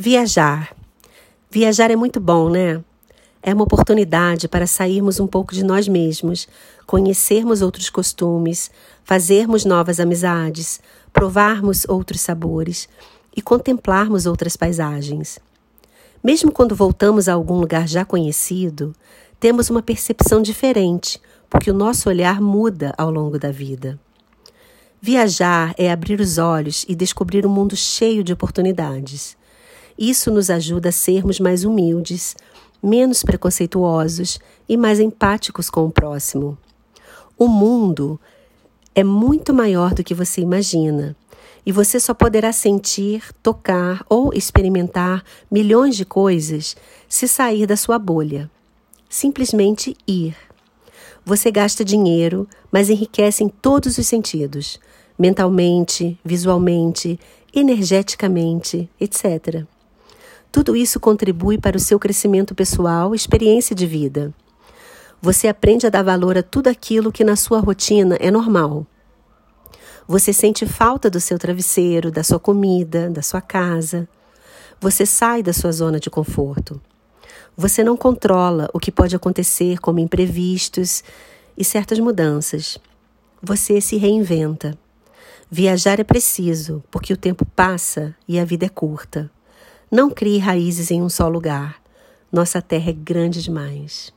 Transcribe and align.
Viajar. 0.00 0.76
Viajar 1.50 1.90
é 1.90 1.96
muito 1.96 2.20
bom, 2.20 2.48
né? 2.48 2.80
É 3.42 3.52
uma 3.52 3.64
oportunidade 3.64 4.46
para 4.46 4.64
sairmos 4.64 5.18
um 5.18 5.26
pouco 5.26 5.52
de 5.52 5.64
nós 5.64 5.88
mesmos, 5.88 6.46
conhecermos 6.86 7.62
outros 7.62 7.90
costumes, 7.90 8.70
fazermos 9.02 9.64
novas 9.64 9.98
amizades, 9.98 10.80
provarmos 11.12 11.84
outros 11.88 12.20
sabores 12.20 12.88
e 13.36 13.42
contemplarmos 13.42 14.24
outras 14.24 14.56
paisagens. 14.56 15.40
Mesmo 16.22 16.52
quando 16.52 16.76
voltamos 16.76 17.28
a 17.28 17.32
algum 17.32 17.58
lugar 17.58 17.88
já 17.88 18.04
conhecido, 18.04 18.94
temos 19.40 19.68
uma 19.68 19.82
percepção 19.82 20.40
diferente, 20.40 21.20
porque 21.50 21.72
o 21.72 21.74
nosso 21.74 22.08
olhar 22.08 22.40
muda 22.40 22.94
ao 22.96 23.10
longo 23.10 23.36
da 23.36 23.50
vida. 23.50 23.98
Viajar 25.02 25.74
é 25.76 25.90
abrir 25.90 26.20
os 26.20 26.38
olhos 26.38 26.86
e 26.88 26.94
descobrir 26.94 27.44
um 27.44 27.50
mundo 27.50 27.74
cheio 27.74 28.22
de 28.22 28.32
oportunidades. 28.32 29.36
Isso 29.98 30.30
nos 30.30 30.48
ajuda 30.48 30.90
a 30.90 30.92
sermos 30.92 31.40
mais 31.40 31.64
humildes, 31.64 32.36
menos 32.82 33.22
preconceituosos 33.22 34.38
e 34.68 34.76
mais 34.76 35.00
empáticos 35.00 35.68
com 35.68 35.86
o 35.86 35.90
próximo. 35.90 36.56
O 37.36 37.48
mundo 37.48 38.20
é 38.94 39.02
muito 39.02 39.52
maior 39.52 39.92
do 39.94 40.04
que 40.04 40.14
você 40.14 40.40
imagina. 40.40 41.16
E 41.66 41.72
você 41.72 41.98
só 41.98 42.14
poderá 42.14 42.52
sentir, 42.52 43.22
tocar 43.42 44.04
ou 44.08 44.32
experimentar 44.32 45.24
milhões 45.50 45.96
de 45.96 46.04
coisas 46.04 46.76
se 47.08 47.26
sair 47.26 47.66
da 47.66 47.76
sua 47.76 47.98
bolha. 47.98 48.50
Simplesmente 49.08 49.96
ir. 50.06 50.36
Você 51.24 51.50
gasta 51.50 51.84
dinheiro, 51.84 52.48
mas 52.70 52.88
enriquece 52.88 53.42
em 53.42 53.48
todos 53.48 53.98
os 53.98 54.06
sentidos 54.06 54.80
mentalmente, 55.18 56.16
visualmente, 56.24 57.18
energeticamente, 57.52 58.88
etc. 59.00 59.66
Tudo 60.50 60.74
isso 60.74 60.98
contribui 60.98 61.58
para 61.58 61.76
o 61.76 61.80
seu 61.80 61.98
crescimento 61.98 62.54
pessoal, 62.54 63.14
experiência 63.14 63.76
de 63.76 63.86
vida. 63.86 64.32
Você 65.20 65.48
aprende 65.48 65.86
a 65.86 65.90
dar 65.90 66.02
valor 66.02 66.38
a 66.38 66.42
tudo 66.42 66.68
aquilo 66.68 67.12
que 67.12 67.24
na 67.24 67.36
sua 67.36 67.60
rotina 67.60 68.16
é 68.20 68.30
normal. 68.30 68.86
Você 70.06 70.32
sente 70.32 70.64
falta 70.64 71.10
do 71.10 71.20
seu 71.20 71.38
travesseiro, 71.38 72.10
da 72.10 72.22
sua 72.22 72.38
comida, 72.38 73.10
da 73.10 73.20
sua 73.20 73.42
casa. 73.42 74.08
Você 74.80 75.04
sai 75.04 75.42
da 75.42 75.52
sua 75.52 75.70
zona 75.70 76.00
de 76.00 76.08
conforto. 76.08 76.80
Você 77.56 77.84
não 77.84 77.96
controla 77.96 78.70
o 78.72 78.78
que 78.78 78.90
pode 78.90 79.14
acontecer, 79.14 79.78
como 79.80 79.98
imprevistos 79.98 81.02
e 81.56 81.64
certas 81.64 81.98
mudanças. 81.98 82.78
Você 83.42 83.80
se 83.80 83.96
reinventa. 83.96 84.78
Viajar 85.50 86.00
é 86.00 86.04
preciso, 86.04 86.82
porque 86.90 87.12
o 87.12 87.16
tempo 87.16 87.44
passa 87.44 88.14
e 88.26 88.38
a 88.38 88.44
vida 88.44 88.64
é 88.64 88.68
curta. 88.68 89.30
Não 89.90 90.10
crie 90.10 90.38
raízes 90.38 90.90
em 90.90 91.00
um 91.00 91.08
só 91.08 91.28
lugar. 91.28 91.80
Nossa 92.30 92.60
terra 92.60 92.90
é 92.90 92.92
grande 92.92 93.42
demais. 93.42 94.12